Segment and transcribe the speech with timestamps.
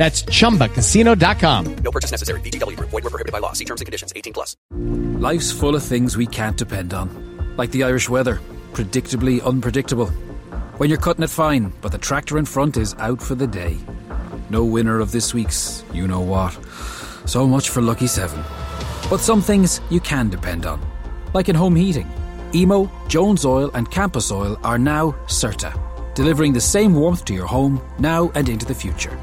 [0.00, 1.76] That's chumbacasino.com.
[1.84, 2.40] No purchase necessary.
[2.40, 2.88] VGW Group.
[2.88, 3.52] Void were prohibited by law.
[3.52, 4.14] See terms and conditions.
[4.16, 4.56] 18 plus.
[4.72, 8.40] Life's full of things we can't depend on, like the Irish weather,
[8.72, 10.06] predictably unpredictable.
[10.78, 13.76] When you're cutting it fine, but the tractor in front is out for the day.
[14.48, 16.58] No winner of this week's you know what.
[17.26, 18.42] So much for Lucky 7.
[19.10, 20.80] But some things you can depend on,
[21.34, 22.10] like in home heating.
[22.54, 25.78] Emo, Jones Oil, and Campus Oil are now CERTA,
[26.14, 29.14] delivering the same warmth to your home now and into the future.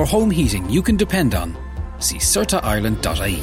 [0.00, 1.58] For home heating you can depend on,
[1.98, 3.42] see CertaIreland.ie.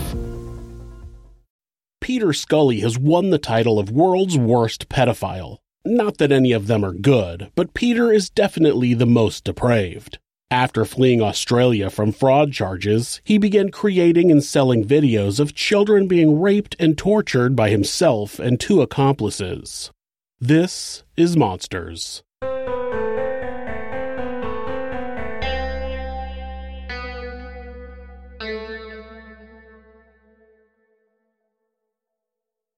[2.01, 5.59] Peter Scully has won the title of world's worst pedophile.
[5.85, 10.17] Not that any of them are good, but Peter is definitely the most depraved.
[10.49, 16.41] After fleeing Australia from fraud charges, he began creating and selling videos of children being
[16.41, 19.91] raped and tortured by himself and two accomplices.
[20.39, 22.23] This is Monsters.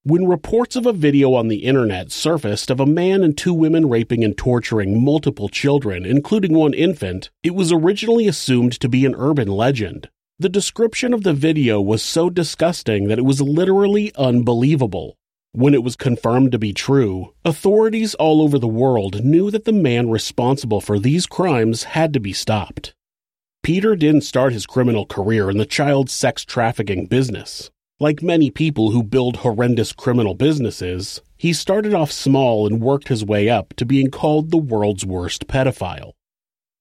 [0.03, 3.89] When reports of a video on the internet surfaced of a man and two women
[3.89, 9.14] raping and torturing multiple children, including one infant, it was originally assumed to be an
[9.17, 10.09] urban legend.
[10.39, 15.17] The description of the video was so disgusting that it was literally unbelievable.
[15.52, 19.73] When it was confirmed to be true, authorities all over the world knew that the
[19.73, 22.93] man responsible for these crimes had to be stopped.
[23.64, 27.70] Peter didn't start his criminal career in the child sex trafficking business.
[28.02, 33.26] Like many people who build horrendous criminal businesses, he started off small and worked his
[33.26, 36.14] way up to being called the world's worst pedophile.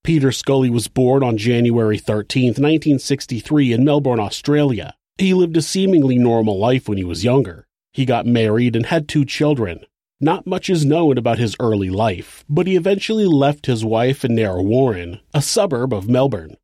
[0.05, 4.95] Peter Scully was born on January 13, 1963, in Melbourne, Australia.
[5.19, 7.67] He lived a seemingly normal life when he was younger.
[7.93, 9.81] He got married and had two children.
[10.21, 14.37] Not much is known about his early life, but he eventually left his wife in
[14.37, 16.57] Narre Warren, a suburb of Melbourne.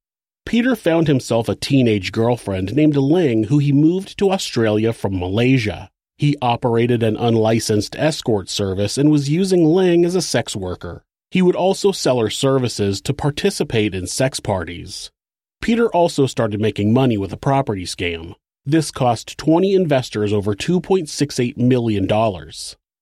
[0.47, 5.91] Peter found himself a teenage girlfriend named Ling who he moved to Australia from Malaysia.
[6.19, 11.03] He operated an unlicensed escort service and was using Ling as a sex worker.
[11.31, 15.11] He would also sell her services to participate in sex parties.
[15.61, 18.35] Peter also started making money with a property scam.
[18.67, 22.07] This cost 20 investors over $2.68 million.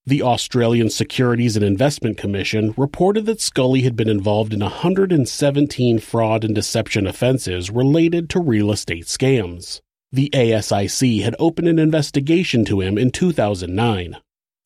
[0.05, 6.43] The Australian Securities and Investment Commission reported that Scully had been involved in 117 fraud
[6.43, 9.81] and deception offenses related to real estate scams.
[10.11, 14.17] The ASIC had opened an investigation to him in 2009.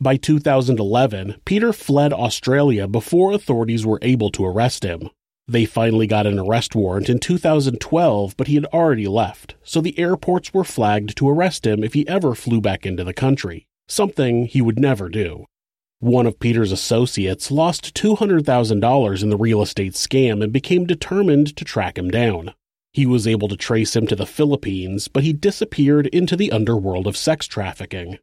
[0.00, 5.10] By 2011, Peter fled Australia before authorities were able to arrest him.
[5.46, 9.98] They finally got an arrest warrant in 2012, but he had already left, so the
[9.98, 14.46] airports were flagged to arrest him if he ever flew back into the country something
[14.46, 15.44] he would never do.
[16.00, 21.64] One of Peter's associates lost $200,000 in the real estate scam and became determined to
[21.64, 22.52] track him down.
[22.92, 27.06] He was able to trace him to the Philippines, but he disappeared into the underworld
[27.06, 28.18] of sex trafficking.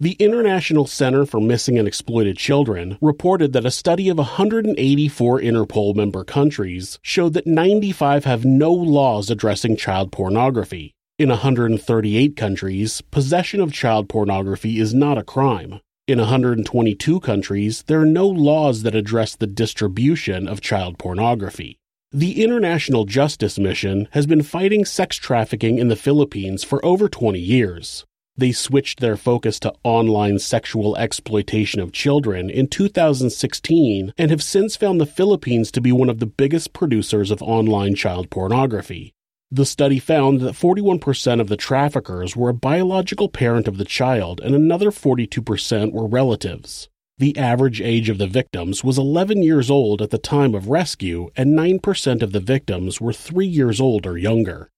[0.00, 5.94] The International Center for Missing and Exploited Children reported that a study of 184 Interpol
[5.94, 13.60] member countries showed that 95 have no laws addressing child pornography, in 138 countries, possession
[13.60, 15.80] of child pornography is not a crime.
[16.08, 21.78] In 122 countries, there are no laws that address the distribution of child pornography.
[22.10, 27.38] The International Justice Mission has been fighting sex trafficking in the Philippines for over 20
[27.38, 28.04] years.
[28.36, 34.74] They switched their focus to online sexual exploitation of children in 2016 and have since
[34.74, 39.13] found the Philippines to be one of the biggest producers of online child pornography.
[39.50, 44.40] The study found that 41% of the traffickers were a biological parent of the child
[44.40, 46.88] and another 42% were relatives.
[47.18, 51.30] The average age of the victims was 11 years old at the time of rescue,
[51.36, 54.70] and 9% of the victims were 3 years old or younger.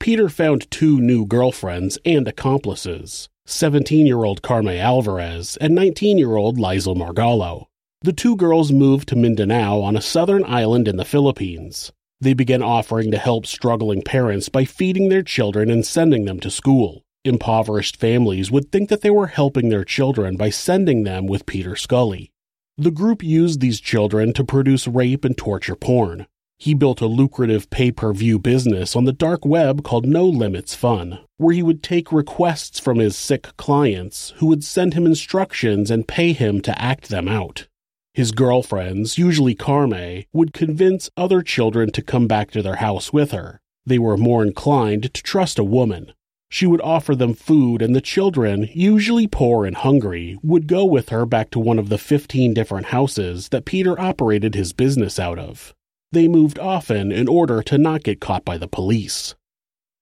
[0.00, 6.36] Peter found two new girlfriends and accomplices 17 year old Carme Alvarez and 19 year
[6.36, 7.66] old Lizel Margallo.
[8.00, 11.92] The two girls moved to Mindanao on a southern island in the Philippines.
[12.20, 16.50] They began offering to help struggling parents by feeding their children and sending them to
[16.50, 17.02] school.
[17.24, 21.74] Impoverished families would think that they were helping their children by sending them with Peter
[21.74, 22.30] Scully.
[22.76, 26.26] The group used these children to produce rape and torture porn.
[26.58, 30.74] He built a lucrative pay per view business on the dark web called No Limits
[30.74, 35.90] Fun, where he would take requests from his sick clients who would send him instructions
[35.90, 37.66] and pay him to act them out.
[38.14, 43.32] His girlfriends, usually Carme, would convince other children to come back to their house with
[43.32, 43.60] her.
[43.84, 46.12] They were more inclined to trust a woman.
[46.48, 51.08] She would offer them food, and the children, usually poor and hungry, would go with
[51.08, 55.40] her back to one of the 15 different houses that Peter operated his business out
[55.40, 55.74] of.
[56.12, 59.34] They moved often in order to not get caught by the police.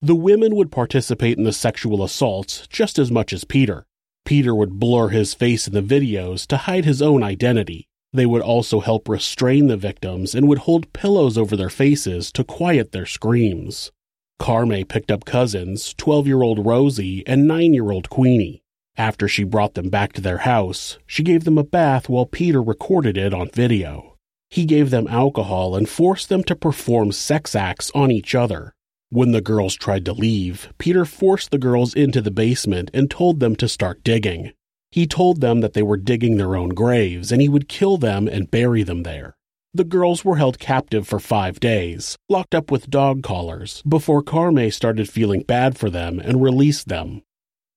[0.03, 3.87] The women would participate in the sexual assaults just as much as Peter.
[4.27, 7.89] Peter would blur his face in the videos to hide his own identity.
[8.13, 12.45] They would also help restrain the victims and would hold pillows over their faces to
[12.45, 13.91] quiet their screams.
[14.39, 18.63] Carme picked up cousins, 12 year old Rosie and 9 year old Queenie.
[18.97, 22.63] After she brought them back to their house, she gave them a bath while Peter
[22.63, 24.17] recorded it on video.
[24.51, 28.75] He gave them alcohol and forced them to perform sex acts on each other.
[29.09, 33.41] When the girls tried to leave, Peter forced the girls into the basement and told
[33.41, 34.53] them to start digging.
[34.93, 38.29] He told them that they were digging their own graves and he would kill them
[38.29, 39.37] and bury them there.
[39.73, 44.71] The girls were held captive for five days, locked up with dog collars, before Carme
[44.71, 47.23] started feeling bad for them and released them.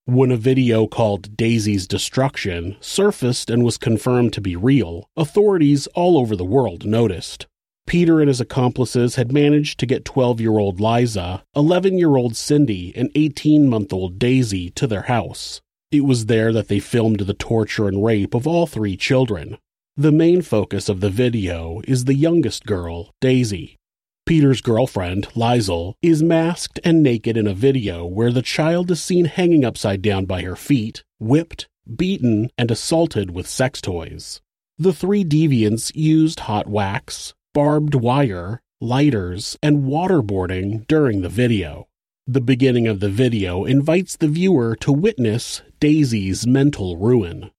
[0.04, 6.18] When a video called Daisy's Destruction surfaced and was confirmed to be real, authorities all
[6.18, 7.48] over the world noticed.
[7.88, 12.36] Peter and his accomplices had managed to get 12 year old Liza, 11 year old
[12.36, 15.62] Cindy, and 18 month old Daisy to their house.
[15.96, 19.58] It was there that they filmed the torture and rape of all three children.
[19.96, 23.78] The main focus of the video is the youngest girl, Daisy.
[24.26, 29.24] Peter's girlfriend, Lizel, is masked and naked in a video where the child is seen
[29.24, 34.42] hanging upside down by her feet, whipped, beaten, and assaulted with sex toys.
[34.78, 41.88] The three deviants used hot wax, barbed wire, lighters, and waterboarding during the video.
[42.28, 47.52] The beginning of the video invites the viewer to witness Daisy's mental ruin.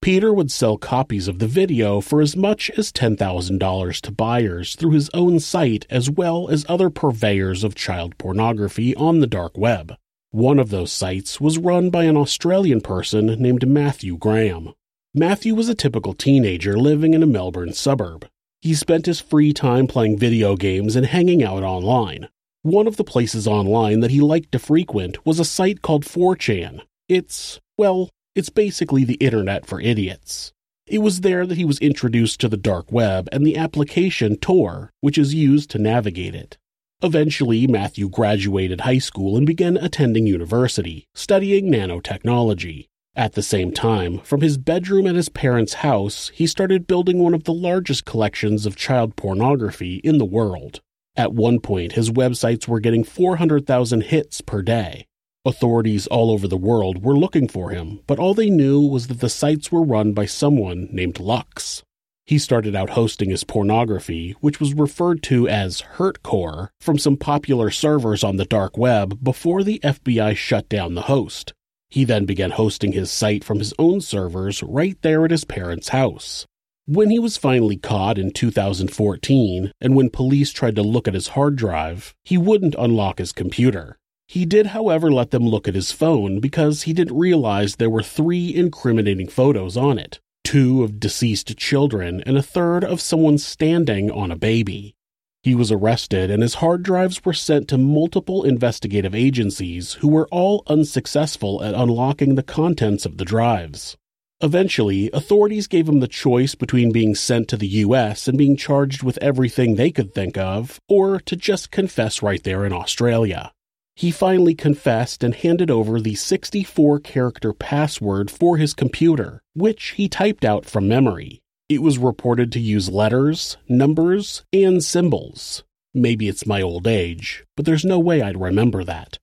[0.00, 4.92] Peter would sell copies of the video for as much as $10,000 to buyers through
[4.92, 9.96] his own site as well as other purveyors of child pornography on the dark web.
[10.30, 14.72] One of those sites was run by an Australian person named Matthew Graham.
[15.12, 18.28] Matthew was a typical teenager living in a Melbourne suburb.
[18.60, 22.28] He spent his free time playing video games and hanging out online.
[22.64, 26.82] One of the places online that he liked to frequent was a site called 4chan.
[27.08, 30.52] It's, well, it's basically the internet for idiots.
[30.86, 34.92] It was there that he was introduced to the dark web and the application Tor,
[35.00, 36.56] which is used to navigate it.
[37.02, 42.86] Eventually, Matthew graduated high school and began attending university, studying nanotechnology.
[43.16, 47.34] At the same time, from his bedroom at his parents' house, he started building one
[47.34, 50.80] of the largest collections of child pornography in the world.
[51.16, 55.06] At one point, his websites were getting 400,000 hits per day.
[55.44, 59.20] Authorities all over the world were looking for him, but all they knew was that
[59.20, 61.82] the sites were run by someone named Lux.
[62.24, 67.70] He started out hosting his pornography, which was referred to as Hurtcore, from some popular
[67.70, 71.52] servers on the dark web before the FBI shut down the host.
[71.90, 75.88] He then began hosting his site from his own servers right there at his parents'
[75.88, 76.46] house.
[76.94, 81.28] When he was finally caught in 2014, and when police tried to look at his
[81.28, 83.96] hard drive, he wouldn't unlock his computer.
[84.28, 88.02] He did, however, let them look at his phone because he didn't realize there were
[88.02, 94.10] three incriminating photos on it two of deceased children and a third of someone standing
[94.10, 94.94] on a baby.
[95.42, 100.28] He was arrested and his hard drives were sent to multiple investigative agencies who were
[100.30, 103.96] all unsuccessful at unlocking the contents of the drives.
[104.42, 109.04] Eventually, authorities gave him the choice between being sent to the US and being charged
[109.04, 113.52] with everything they could think of, or to just confess right there in Australia.
[113.94, 120.08] He finally confessed and handed over the 64 character password for his computer, which he
[120.08, 121.40] typed out from memory.
[121.68, 125.62] It was reported to use letters, numbers, and symbols.
[125.94, 129.18] Maybe it's my old age, but there's no way I'd remember that.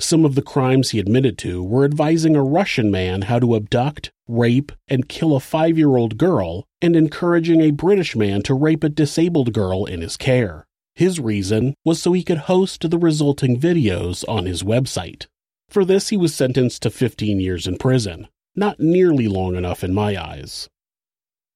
[0.00, 4.10] Some of the crimes he admitted to were advising a Russian man how to abduct,
[4.26, 8.82] rape, and kill a five year old girl, and encouraging a British man to rape
[8.82, 10.66] a disabled girl in his care.
[10.94, 15.26] His reason was so he could host the resulting videos on his website.
[15.68, 18.26] For this, he was sentenced to 15 years in prison,
[18.56, 20.68] not nearly long enough in my eyes.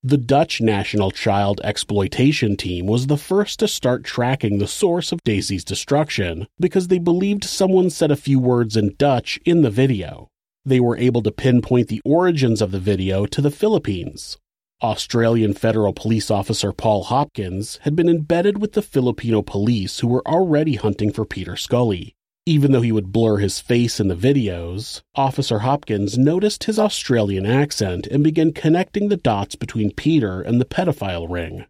[0.07, 5.25] The Dutch National Child Exploitation Team was the first to start tracking the source of
[5.25, 10.29] Daisy's destruction because they believed someone said a few words in Dutch in the video.
[10.63, 14.37] They were able to pinpoint the origins of the video to the Philippines.
[14.83, 20.29] Australian federal police officer Paul Hopkins had been embedded with the Filipino police who were
[20.29, 22.14] already hunting for Peter Scully.
[22.47, 27.47] Even though he would blur his face in the videos, Officer Hopkins noticed his Australian
[27.47, 31.65] accent and began connecting the dots between Peter and the pedophile ring.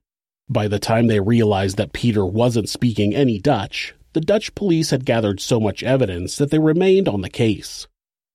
[0.49, 5.05] By the time they realized that Peter wasn't speaking any Dutch, the Dutch police had
[5.05, 7.87] gathered so much evidence that they remained on the case.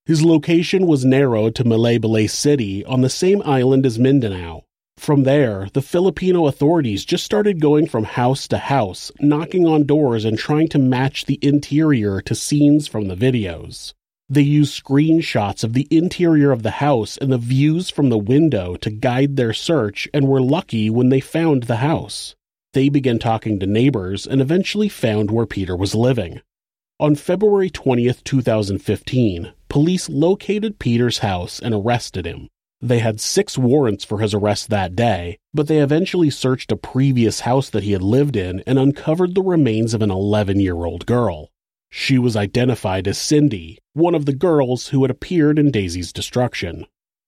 [0.05, 4.63] His location was narrowed to Malaybalay City on the same island as Mindanao,
[4.99, 10.25] from there, the Filipino authorities just started going from house to house, knocking on doors
[10.25, 13.93] and trying to match the interior to scenes from the videos.
[14.31, 18.75] They used screenshots of the interior of the house and the views from the window
[18.75, 22.35] to guide their search and were lucky when they found the house.
[22.73, 26.41] They began talking to neighbors and eventually found where Peter was living.
[26.99, 32.49] On February 20th, 2015, police located Peter's house and arrested him.
[32.81, 37.41] They had six warrants for his arrest that day, but they eventually searched a previous
[37.41, 41.05] house that he had lived in and uncovered the remains of an 11 year old
[41.05, 41.49] girl.
[41.89, 46.85] She was identified as Cindy, one of the girls who had appeared in Daisy's destruction.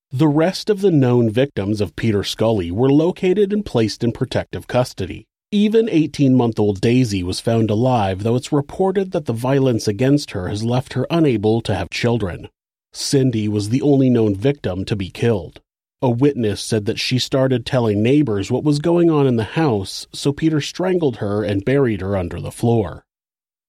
[0.09, 4.67] The rest of the known victims of Peter Scully were located and placed in protective
[4.67, 5.25] custody.
[5.51, 10.31] Even 18 month old Daisy was found alive, though it's reported that the violence against
[10.31, 12.47] her has left her unable to have children.
[12.93, 15.61] Cindy was the only known victim to be killed.
[16.01, 20.07] A witness said that she started telling neighbors what was going on in the house,
[20.11, 23.05] so Peter strangled her and buried her under the floor.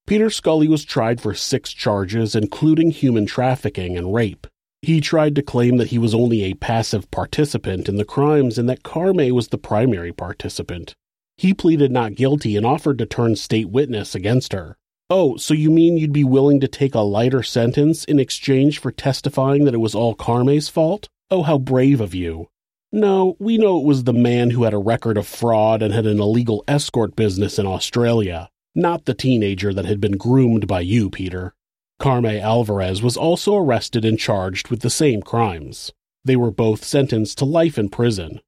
[0.06, 4.46] Peter Scully was tried for six charges, including human trafficking and rape.
[4.80, 8.68] He tried to claim that he was only a passive participant in the crimes and
[8.68, 10.94] that Carme was the primary participant.
[11.36, 14.76] He pleaded not guilty and offered to turn state witness against her.
[15.14, 18.90] Oh, so you mean you'd be willing to take a lighter sentence in exchange for
[18.90, 21.10] testifying that it was all Carme's fault?
[21.30, 22.48] Oh, how brave of you.
[22.90, 26.06] No, we know it was the man who had a record of fraud and had
[26.06, 31.10] an illegal escort business in Australia, not the teenager that had been groomed by you,
[31.10, 31.52] Peter.
[31.98, 35.92] Carme Alvarez was also arrested and charged with the same crimes.
[36.24, 38.40] They were both sentenced to life in prison,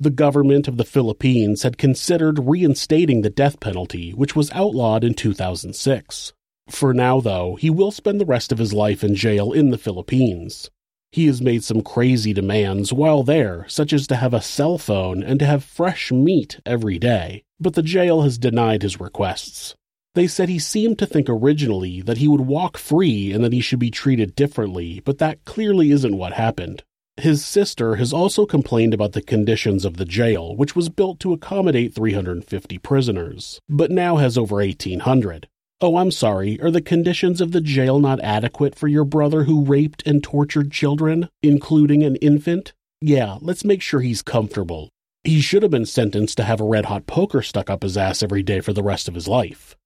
[0.00, 5.12] the government of the Philippines had considered reinstating the death penalty, which was outlawed in
[5.12, 6.32] 2006.
[6.70, 9.78] For now, though, he will spend the rest of his life in jail in the
[9.78, 10.70] Philippines.
[11.12, 15.22] He has made some crazy demands while there, such as to have a cell phone
[15.22, 19.74] and to have fresh meat every day, but the jail has denied his requests.
[20.14, 23.60] They said he seemed to think originally that he would walk free and that he
[23.60, 26.84] should be treated differently, but that clearly isn't what happened.
[27.20, 31.34] His sister has also complained about the conditions of the jail, which was built to
[31.34, 35.46] accommodate 350 prisoners, but now has over 1,800.
[35.82, 39.66] Oh, I'm sorry, are the conditions of the jail not adequate for your brother who
[39.66, 42.72] raped and tortured children, including an infant?
[43.02, 44.88] Yeah, let's make sure he's comfortable.
[45.22, 48.22] He should have been sentenced to have a red hot poker stuck up his ass
[48.22, 49.76] every day for the rest of his life.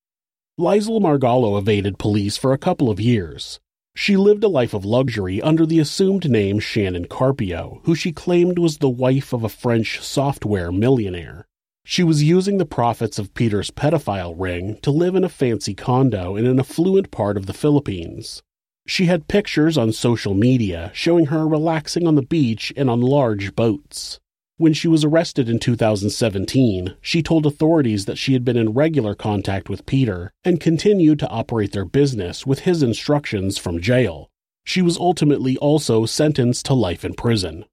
[0.56, 3.58] Liesl Margallo evaded police for a couple of years.
[3.96, 8.58] She lived a life of luxury under the assumed name Shannon Carpio, who she claimed
[8.58, 11.46] was the wife of a French software millionaire.
[11.84, 16.34] She was using the profits of Peter's pedophile ring to live in a fancy condo
[16.34, 18.42] in an affluent part of the Philippines.
[18.86, 23.54] She had pictures on social media showing her relaxing on the beach and on large
[23.54, 24.18] boats.
[24.56, 29.16] When she was arrested in 2017, she told authorities that she had been in regular
[29.16, 34.30] contact with Peter and continued to operate their business with his instructions from jail.
[34.64, 37.64] She was ultimately also sentenced to life in prison.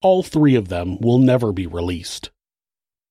[0.00, 2.30] All three of them will never be released.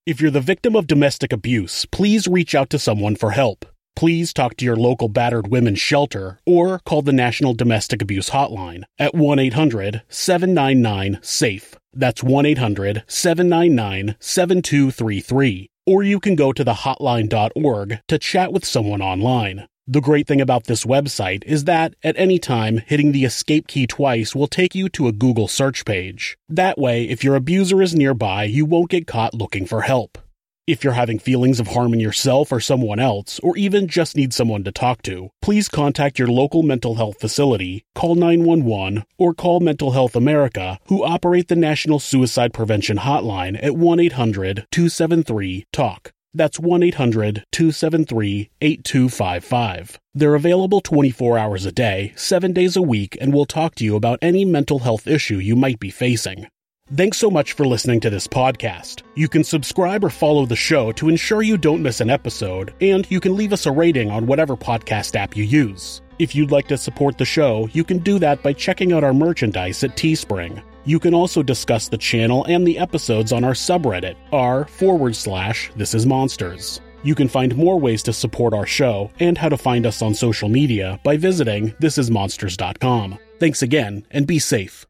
[0.05, 3.65] If you're the victim of domestic abuse, please reach out to someone for help.
[3.97, 8.83] Please talk to your local battered women's shelter or call the National Domestic Abuse Hotline
[8.99, 11.73] at 1 800 799 SAFE.
[11.93, 15.69] That's 1 800 799 7233.
[15.87, 19.67] Or you can go to the hotline.org to chat with someone online.
[19.87, 23.87] The great thing about this website is that at any time, hitting the escape key
[23.87, 26.37] twice will take you to a Google search page.
[26.47, 30.19] That way, if your abuser is nearby, you won't get caught looking for help.
[30.67, 34.65] If you're having feelings of harming yourself or someone else, or even just need someone
[34.65, 39.91] to talk to, please contact your local mental health facility, call 911, or call Mental
[39.91, 46.11] Health America, who operate the National Suicide Prevention Hotline at 1 800 273 TALK.
[46.33, 49.99] That's 1 800 273 8255.
[50.13, 53.95] They're available 24 hours a day, 7 days a week, and will talk to you
[53.95, 56.47] about any mental health issue you might be facing.
[56.95, 59.03] Thanks so much for listening to this podcast.
[59.13, 63.05] You can subscribe or follow the show to ensure you don't miss an episode, and
[63.11, 66.01] you can leave us a rating on whatever podcast app you use.
[66.17, 69.13] If you'd like to support the show, you can do that by checking out our
[69.13, 70.63] merchandise at Teespring.
[70.85, 75.69] You can also discuss the channel and the episodes on our subreddit, r forward slash
[75.75, 76.79] this is monsters.
[77.03, 80.13] You can find more ways to support our show and how to find us on
[80.13, 83.19] social media by visiting thisismonsters.com.
[83.39, 84.87] Thanks again, and be safe.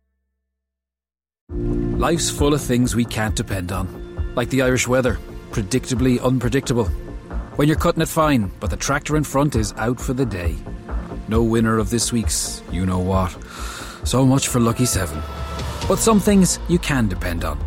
[1.97, 3.87] Life's full of things we can't depend on,
[4.35, 5.17] like the Irish weather,
[5.49, 6.85] predictably unpredictable.
[7.55, 10.55] When you're cutting it fine, but the tractor in front is out for the day.
[11.27, 13.35] No winner of this week's you know what.
[14.03, 15.19] So much for Lucky 7.
[15.87, 17.57] But some things you can depend on,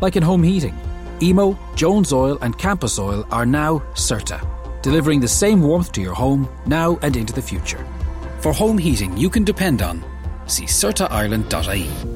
[0.00, 0.76] like in home heating.
[1.22, 6.14] Emo, Jones Oil, and Campus Oil are now CERTA, delivering the same warmth to your
[6.14, 7.86] home now and into the future.
[8.40, 10.04] For home heating you can depend on,
[10.48, 12.15] see CERTAIreland.ie.